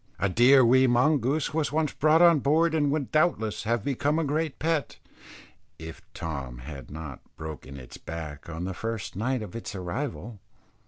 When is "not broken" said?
6.89-7.77